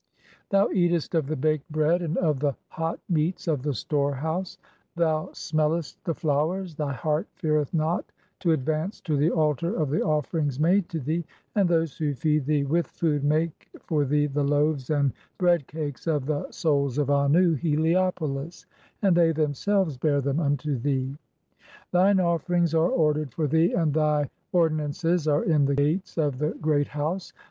[0.49, 4.57] Thou eatest of the baked bread "and of the hot meats of the storehouse;
[4.95, 9.91] thou (35) smellest "the flowers; thy heart feareth not [to advance] to the altar of
[9.91, 14.25] "the offerings made to thee; and those who feed thee with "food make for thee
[14.25, 18.65] the loaves and bread cakes of the Souls "of Annu (Heliopolis),
[19.01, 21.15] (36) and they themselves bear them "unto thee.
[21.91, 26.53] Thine offerings(?) are ordered for thee, and thy "ordinances are in the gates of the
[26.59, 27.33] Great House.